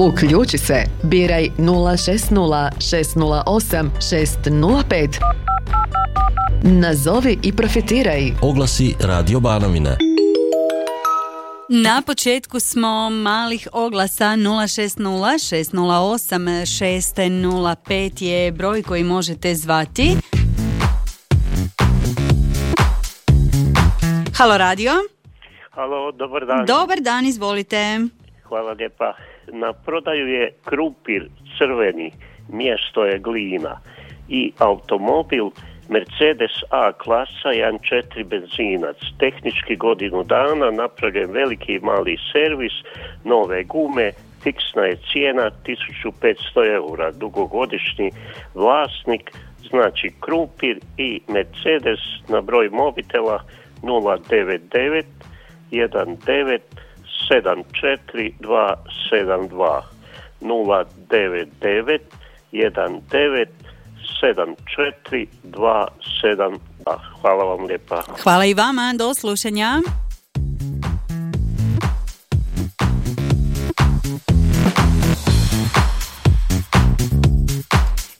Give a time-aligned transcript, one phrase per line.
[0.00, 0.84] Uključi se.
[1.02, 5.20] Biraj 060 608 605.
[6.62, 8.32] Nazovi i profitiraj.
[8.42, 9.96] Oglasi Radio Banovine.
[11.68, 20.16] Na početku smo malih oglasa 060 608 605 je broj koji možete zvati.
[24.36, 24.92] Halo radio.
[25.70, 26.66] Halo, dobar dan.
[26.66, 28.00] Dobar dan, izvolite.
[28.48, 29.14] Hvala lijepa.
[29.52, 32.12] Na prodaju je krupir crveni,
[32.48, 33.80] mjesto je glina
[34.28, 35.50] i automobil
[35.88, 38.96] Mercedes A klasa 1.4 benzinac.
[39.18, 42.72] Tehnički godinu dana napravljen veliki i mali servis,
[43.24, 47.10] nove gume, fiksna je cijena 1500 eura.
[47.10, 48.10] Dugogodišnji
[48.54, 49.32] vlasnik,
[49.70, 53.42] znači krupir i Mercedes na broj mobitela
[53.82, 55.04] 099
[55.70, 56.58] 19
[57.30, 59.82] 74272
[60.40, 62.00] 099
[62.52, 63.46] 19
[64.22, 66.58] 74272.
[67.20, 68.02] Hvala vam lijepa.
[68.22, 69.80] Hvala i vama, do slušanja.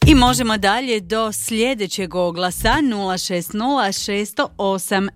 [0.06, 5.08] I možemo dalje do sljedećeg oglasa 060 608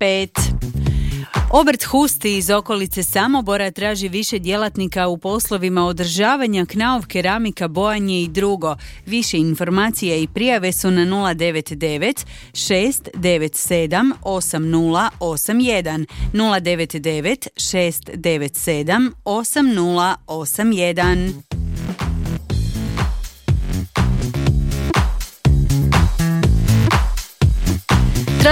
[0.00, 0.93] 605.
[1.50, 8.28] Obrt Husti iz okolice Samobora traži više djelatnika u poslovima održavanja knaov, keramika, bojanje i
[8.28, 8.76] drugo.
[9.06, 21.53] Više informacije i prijave su na 099 697 8081 099 697 8081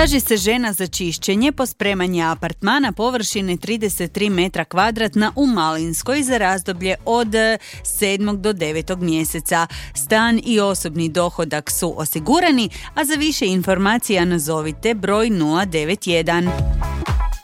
[0.03, 6.95] Traži se žena za čišćenje, pospremanje apartmana površine 33 metra kvadratna u Malinskoj za razdoblje
[7.05, 8.37] od 7.
[8.37, 9.01] do 9.
[9.01, 9.67] mjeseca.
[9.95, 16.51] Stan i osobni dohodak su osigurani, a za više informacija nazovite broj 091.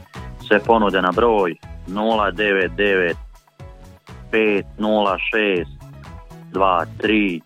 [0.48, 1.56] Sve ponude na broj
[1.88, 3.16] 099
[4.32, 5.81] 506
[6.52, 7.42] 2, 3,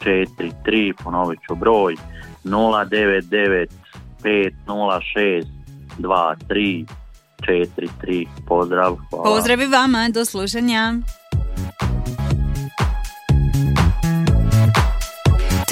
[0.00, 0.26] 4,
[0.64, 1.96] 3, ponovit ću broj
[2.44, 3.66] 099
[4.22, 5.44] 506
[5.98, 6.86] 2, 3,
[7.40, 8.26] 4, 3.
[8.46, 8.96] Pozdrav.
[9.10, 9.24] Hvala.
[9.24, 10.94] Pozdrav i vama, do slušanja.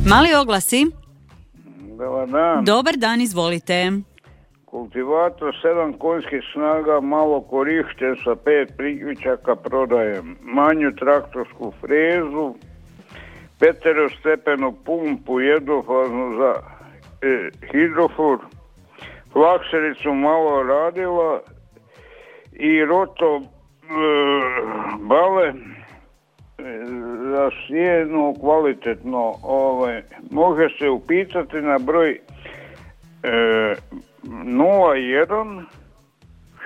[0.08, 0.86] Mali oglasi.
[1.98, 2.64] Dobar dan.
[2.64, 3.92] Dobar dan, izvolite.
[4.64, 10.36] Kultivator 7 konjskih snaga, malo korišten sa pet priključaka prodajem.
[10.42, 12.54] Manju traktorsku frezu,
[13.58, 16.52] peterostepenu pumpu jednofaznu za
[17.22, 18.38] e, hidrofor,
[19.32, 21.40] flaksericu malo radila
[22.58, 23.40] i roto e,
[25.00, 25.54] bale e,
[27.30, 32.20] za sjenu kvalitetno ovaj, može se upitati na broj
[33.22, 33.74] e,
[34.22, 35.64] 01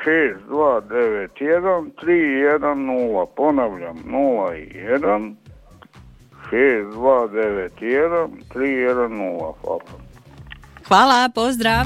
[0.06, 5.34] 6291 310 ponavljam 01
[6.50, 9.80] 6291 310 hvala
[10.88, 11.84] Hvala, pozdrav!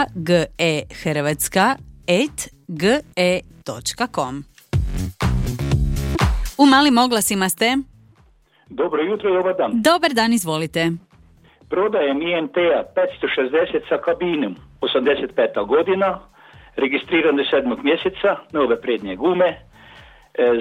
[0.00, 1.76] zaposljavanje.gehrvatska
[2.06, 4.44] gehrvatska.ge.com
[6.58, 7.76] U malim oglasima ste?
[8.68, 9.82] Dobro jutro i dobar dan.
[9.82, 10.90] Dobar dan, izvolite.
[11.68, 15.66] Prodajem INT-a 560 sa kabinom, 85.
[15.66, 16.20] godina,
[16.76, 17.82] registriran do 7.
[17.82, 19.58] mjeseca, nove prednje gume, e,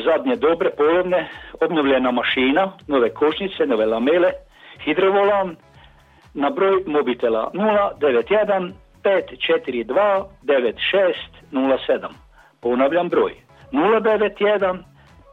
[0.05, 1.29] zadnje dobre, polovne,
[1.61, 4.31] obnovljena mašina, nove košnice, nove lamele,
[4.85, 5.55] hidrovolan,
[6.33, 8.71] na broj mobitela 091
[9.03, 12.13] 542 9607.
[12.59, 13.35] Ponavljam broj
[13.71, 14.83] 091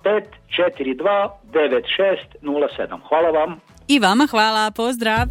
[0.04, 3.00] 542 9607.
[3.08, 3.60] Hvala vam.
[3.88, 5.26] I vama hvala, pozdrav.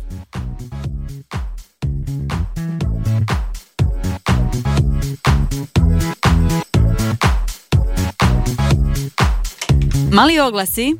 [10.15, 10.95] Mali oglasi.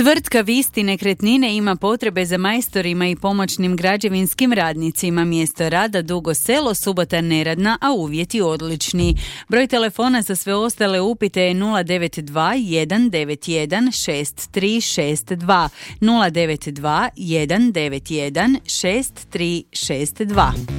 [0.03, 5.25] Tvrtka Visti nekretnine ima potrebe za majstorima i pomoćnim građevinskim radnicima.
[5.25, 9.15] Mjesto rada Dugo selo, subota neradna, a uvjeti odlični.
[9.49, 15.69] Broj telefona za sve ostale upite je 092 191 6362
[16.01, 20.78] 092 191 6362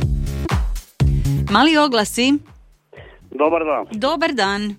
[1.50, 2.38] Mali oglasi.
[3.30, 3.86] Dobar dan.
[3.92, 4.62] Dobar dan.
[4.70, 4.74] E,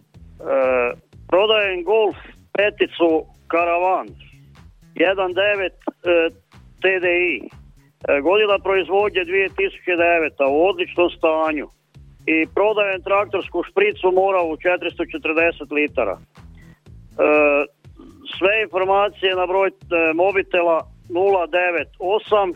[1.28, 2.16] prodajem golf
[2.56, 4.08] peticu karavan
[4.96, 6.30] 1.9 e,
[6.82, 7.50] TDI.
[8.08, 10.50] E, godina proizvodnje 2009.
[10.50, 11.68] u odličnom stanju.
[12.26, 16.16] I prodajem traktorsku špricu mora u 440 litara.
[16.18, 16.24] E,
[18.38, 19.70] sve informacije na broj
[20.16, 20.78] mobitela
[21.10, 22.56] 098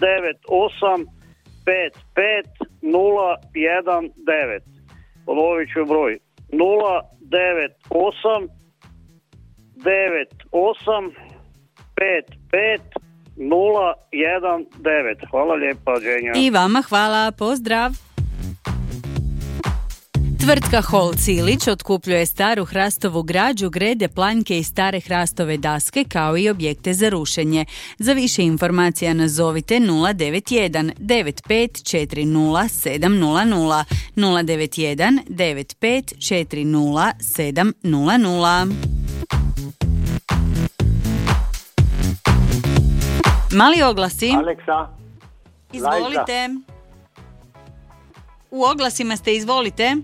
[0.00, 1.06] 98
[1.64, 4.60] 55 019.
[5.26, 6.18] Ponovit ću broj
[6.52, 8.48] 098
[9.76, 11.12] 98
[11.96, 12.80] 55
[13.36, 15.30] 019.
[15.30, 16.32] Hvala lijepa, Dženja.
[16.36, 18.13] I vama hvala, pozdrav.
[20.44, 26.48] Tvrtka Holc Ilić otkupljuje staru hrastovu građu, grede, planjke i stare hrastove daske kao i
[26.48, 27.64] objekte za rušenje.
[27.98, 33.84] Za više informacija nazovite 091 9540 700
[34.16, 38.74] 091 9540 700
[43.52, 44.32] Mali oglasi.
[44.36, 44.88] Aleksa.
[45.72, 46.48] Izvolite.
[48.50, 49.96] U oglasima ste, izvolite.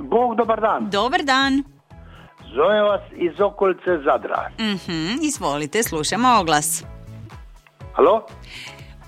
[0.00, 0.90] Bog, dobar dan.
[0.90, 1.62] Dobar dan.
[2.54, 4.50] Zovem vas iz okolice Zadra.
[4.58, 6.84] Mhm, izvolite, slušamo oglas.
[7.92, 8.26] Halo?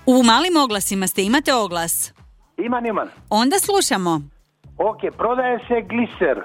[0.05, 2.13] U malim oglasima ste, imate oglas?
[2.57, 3.07] Imam, imam.
[3.29, 4.21] Onda slušamo.
[4.77, 6.41] Ok, prodaje se gliser.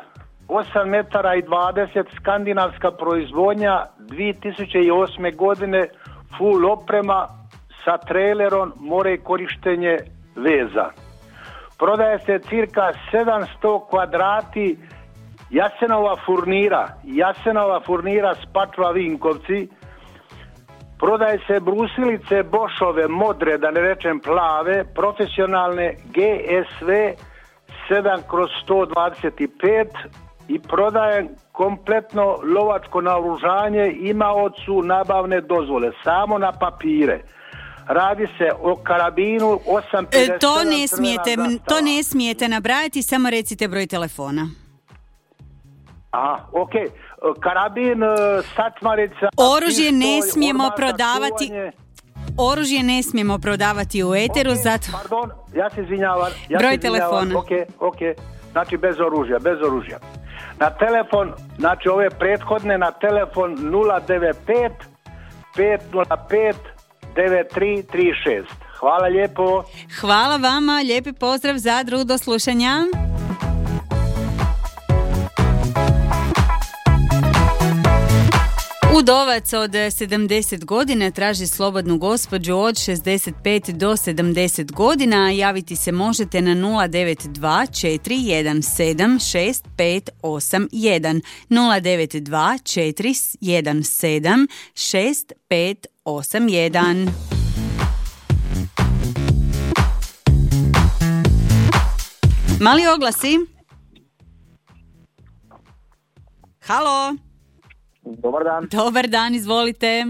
[0.48, 5.36] 8 metara i 20 skandinavska proizvodnja 2008.
[5.36, 5.88] godine
[6.38, 7.28] full oprema
[7.84, 9.96] sa trailerom, more korištenje
[10.36, 10.90] veza.
[11.78, 14.78] Prodaje se cirka 700 kvadrati
[15.50, 19.68] Jasenova furnira, Jasenova furnira Spačva Vinkovci,
[20.98, 26.90] prodaje se brusilice Bošove, modre, da ne rečem plave, profesionalne GSV
[27.90, 29.86] 7 kroz 125
[30.48, 37.20] i prodaje kompletno lovačko naoružanje imaocu nabavne dozvole, samo na papire.
[37.86, 41.36] Radi se o karabinu 857 E, to ne smijete,
[41.68, 44.48] to ne smijete nabrajati, samo recite broj telefona.
[46.10, 46.70] Aha, ok.
[47.40, 48.06] Karabin, e,
[48.56, 49.28] sačmarica...
[49.36, 51.46] Oružje ne smijemo prodavati.
[51.48, 51.72] čuvanje.
[52.38, 54.86] Oružje ne smijemo prodavati u eteru, Ok, zato...
[54.92, 56.32] Pardon, ja se izvinjavam.
[56.48, 57.38] Ja Broj telefona.
[57.38, 57.48] Ok,
[57.80, 57.98] ok.
[58.52, 59.98] Znači bez oružja, bez oružja.
[60.58, 64.70] Na telefon, znači ove prethodne na telefon 095
[65.56, 66.54] 505
[67.16, 68.44] 9336.
[68.78, 69.64] Hvala lijepo.
[70.00, 72.86] Hvala vama, lijepi pozdrav Zadru, do slušanja.
[78.98, 85.30] Udovac od 70 godina traži slobodnu gospođu od 65 do 70 godina.
[85.30, 89.62] Javiti se možete na 092 417
[90.22, 91.20] 6581.
[91.50, 97.10] 092 417 6581.
[102.60, 103.38] Mali oglasi.
[106.60, 107.16] Halo.
[108.04, 108.68] Dobar dan.
[108.70, 110.04] Dobar dan, izvolite.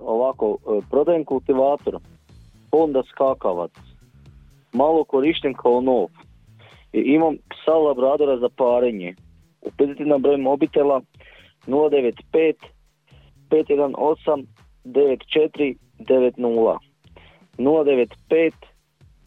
[0.00, 1.98] Ovako, e, prodajem kultivator.
[2.72, 3.70] Honda skakavac.
[4.72, 6.06] Malo korišten kao nov.
[6.92, 9.14] I imam psa labradora za parenje.
[9.60, 11.00] Upitite na broj mobitela
[11.66, 12.54] 095
[13.50, 14.44] 518
[14.84, 16.78] 9490.
[17.58, 18.52] 095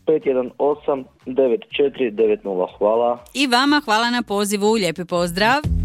[0.05, 2.67] 518 9490.
[2.77, 3.23] Hvala.
[3.33, 5.80] I vama hvala na pozivu, lijepi pozdrav.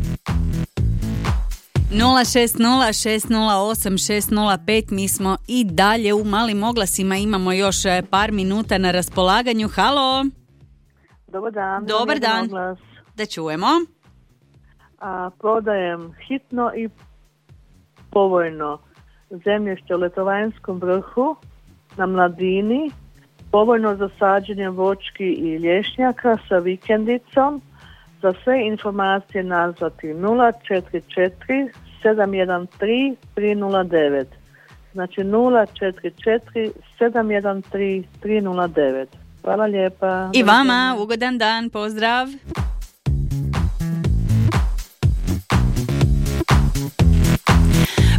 [1.97, 9.69] 060-608-605, mi smo i dalje u malim oglasima, imamo još e, par minuta na raspolaganju.
[9.69, 10.25] Halo,
[11.27, 11.87] Dobar dan.
[11.87, 12.45] Dobar dan.
[12.45, 12.79] oglas.
[13.17, 13.67] da čujemo.
[15.01, 16.89] A, prodajem hitno i
[18.11, 18.79] povoljno
[19.31, 21.37] zemljište u Letovanjskom vrhu
[21.97, 22.91] na Mladini,
[23.51, 27.63] povoljno za sađenje vočki i lješnjaka sa vikendicom.
[28.23, 31.69] Za sve informacije nazvati 044
[32.07, 34.27] 713 309.
[34.93, 39.07] Znači 044 713 309.
[39.43, 40.31] Hvala lijepa.
[40.35, 42.29] I vama, ugodan dan, pozdrav.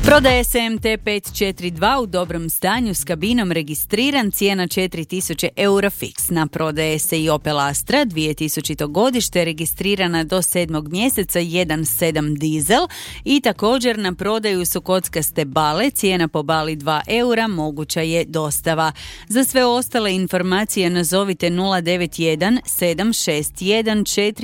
[0.08, 6.48] Prodaje se MT542 u dobrom stanju s kabinom registriran, cijena 4000 eura fiksna.
[6.48, 8.88] Prodaje se i Opel Astra 2000.
[8.88, 10.92] godište registrirana do 7.
[10.92, 12.88] mjeseca 1.7 dizel
[13.24, 18.92] i također na prodaju su kockaste bale, cijena po bali 2 eura, moguća je dostava.
[19.28, 24.38] Za sve ostale informacije nazovite 091 761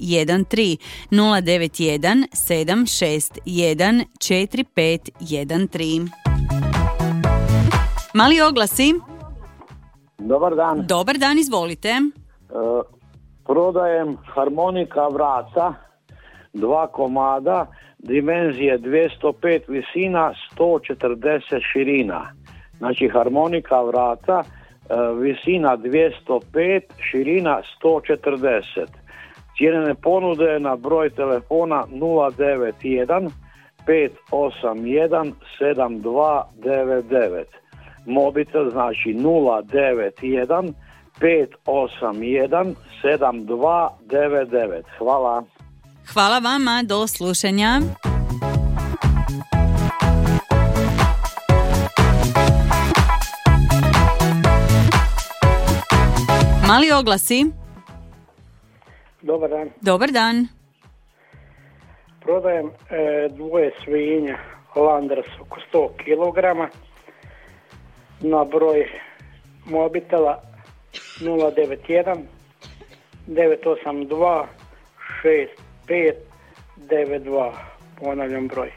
[0.00, 0.76] 4513
[1.10, 5.07] 091 761 4513
[8.14, 8.94] Mali oglasi.
[10.18, 10.86] Dobar dan.
[10.86, 11.88] Dobar dan, izvolite.
[11.88, 12.02] E,
[13.46, 15.74] prodajem harmonika vraca,
[16.52, 17.66] dva komada,
[17.98, 22.32] dimenzije 205 visina, 140 širina.
[22.78, 28.86] Znači harmonika vrata, e, visina 205, širina 140.
[29.56, 33.30] Cijene ponude na broj telefona 091
[33.88, 37.44] 581 7299.
[38.06, 40.72] Mobitel znači 091
[41.20, 44.82] 581 7299.
[44.98, 45.44] Hvala.
[46.12, 47.80] Hvala vama, do slušanja.
[56.68, 57.46] Mali oglasi.
[59.22, 59.70] Dobar dan.
[59.80, 60.57] Dobar dan.
[62.28, 62.70] Prodajem e,
[63.28, 64.38] dvoje svinja
[64.76, 66.38] Landers oko 100 kg
[68.20, 68.90] na broj
[69.66, 70.42] mobitela
[71.20, 72.22] 091
[73.26, 74.44] 982
[75.24, 77.52] 6592
[78.00, 78.72] ponavljam broj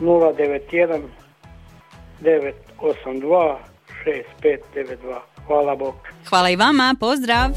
[0.00, 1.02] 091
[2.20, 3.56] 982
[4.04, 5.94] 6592 hvala Bog
[6.28, 7.50] Hvala i vama, pozdrav.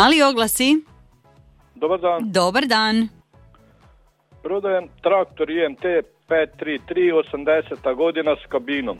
[0.00, 0.80] Mali oglasi.
[1.74, 2.32] Dobar dan.
[2.32, 3.08] Dobar dan.
[4.42, 5.84] Prodajem traktor IMT
[6.28, 7.94] 533 80.
[7.96, 8.98] godina s kabinom.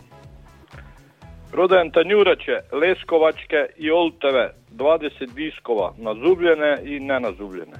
[1.50, 7.78] Prodajem tanjurače, leskovačke i olteve 20 diskova, nazubljene i nenazubljene.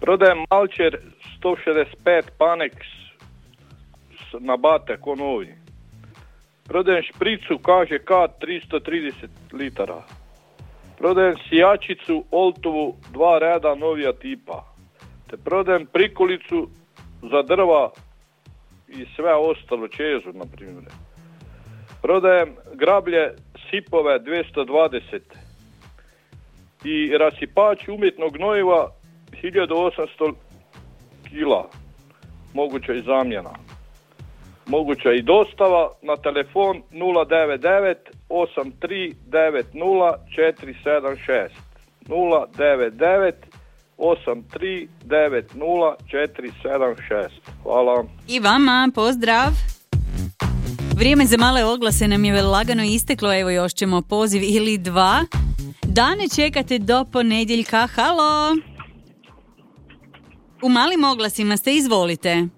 [0.00, 0.98] Prodajem malčer
[1.40, 2.72] 165 Panex
[4.40, 5.54] na bate ko novi.
[6.68, 9.12] Prodajem špricu kaže K 330
[9.52, 10.02] litara.
[10.98, 14.64] Prodajem sijačicu Oltovu dva reda novija tipa.
[15.30, 16.68] Te prodajem prikolicu
[17.22, 17.90] za drva
[18.88, 20.92] i sve ostalo čežu, na primjer.
[22.02, 23.32] Prodajem grablje
[23.70, 25.20] sipove 220
[26.84, 28.90] i rasipač umjetnog gnojiva
[29.42, 30.34] 1800
[31.28, 31.70] kila.
[32.54, 33.50] Moguća i zamjena.
[34.66, 37.94] Moguća i dostava na telefon 099
[38.28, 39.14] 8390
[40.36, 41.48] 476
[42.06, 43.32] 099
[43.98, 44.86] 8390
[46.12, 47.28] 476
[47.62, 48.04] Hvala.
[48.28, 49.48] I vama, pozdrav.
[50.96, 55.24] Vrijeme za male oglase nam je lagano isteklo, evo još ćemo poziv ili dva.
[55.82, 58.56] Dane čekate do ponedjeljka, halo!
[60.62, 62.48] U malim oglasima ste, izvolite.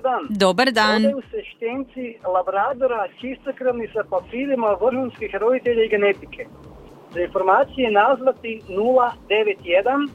[0.00, 0.38] Dobar dan.
[0.38, 1.02] Dobar dan.
[1.02, 6.46] Prodaju se štenci labradora čistokrvni sa papirima vrhunskih roditelja i genetike.
[7.14, 10.08] Za informacije nazvati 091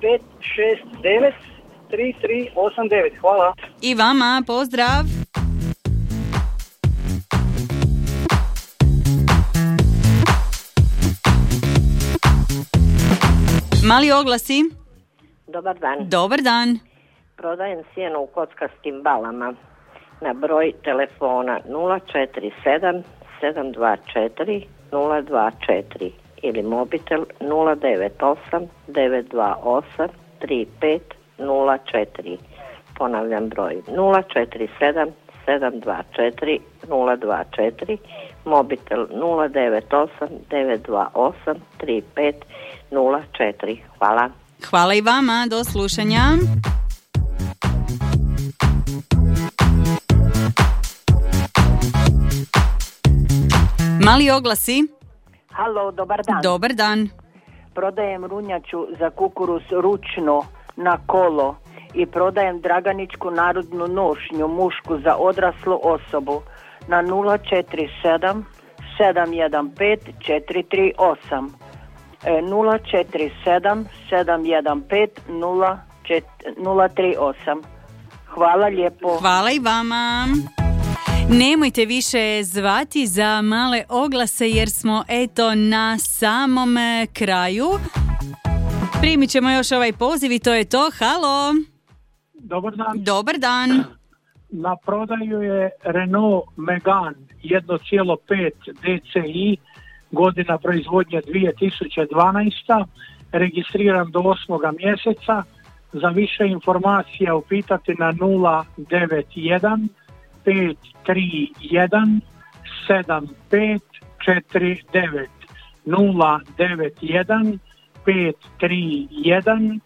[0.00, 1.32] 569
[1.90, 3.20] 3389.
[3.20, 3.54] Hvala.
[3.82, 5.04] I vama, pozdrav.
[13.84, 14.62] Mali oglasi.
[15.46, 16.08] Dobar dan.
[16.08, 16.87] Dobar dan.
[17.38, 19.54] Prodajem sjeno u kockastim balama
[20.20, 23.02] na broj telefona 047
[23.42, 26.10] 724 024
[26.42, 30.08] ili mobitel 098 928
[30.40, 32.36] 3504.
[32.98, 35.10] Ponavljam broj 047
[35.46, 37.96] 724 024
[38.44, 40.08] mobitel 098
[40.50, 41.54] 928
[42.90, 43.78] 3504.
[43.98, 44.30] Hvala.
[44.70, 46.20] Hvala i vama, do slušanja.
[54.08, 54.88] Mali oglasi.
[55.52, 56.40] Halo, dobar dan.
[56.42, 57.08] Dobar dan.
[57.74, 60.42] Prodajem runjaču za kukuruz ručno
[60.76, 61.56] na kolo
[61.94, 66.42] i prodajem draganičku narodnu nošnju mušku za odraslu osobu
[66.86, 68.42] na 047
[68.98, 71.48] 715 438
[72.24, 77.62] e, 047 715 038
[78.34, 79.18] Hvala lijepo.
[79.20, 80.26] Hvala i vama.
[81.30, 87.68] Nemojte više zvati za male oglase jer smo eto na samom e, kraju.
[89.00, 90.90] Primit ćemo još ovaj poziv i to je to.
[90.98, 91.54] Halo.
[92.34, 93.04] Dobar dan.
[93.04, 93.84] Dobar dan.
[94.64, 99.56] Na prodaju je Renault Megane 1,5 DCI,
[100.10, 102.84] godina proizvodnje 2012.
[103.32, 104.76] Registriran do 8.
[104.78, 105.42] mjeseca.
[105.92, 109.88] Za više informacija upitate na 091
[110.48, 112.22] 531
[112.86, 115.28] 7549
[115.84, 117.60] 091
[118.04, 119.80] 531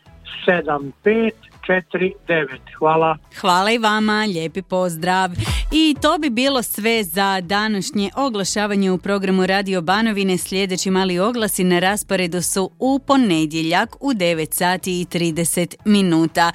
[0.46, 1.51] 7549.
[2.78, 3.18] Hvala.
[3.40, 5.30] Hvala i vama, lijepi pozdrav.
[5.72, 10.38] I to bi bilo sve za današnje oglašavanje u programu Radio Banovine.
[10.38, 16.52] Sljedeći mali oglasi na rasporedu su u ponedjeljak u 9 sati i 30 minuta.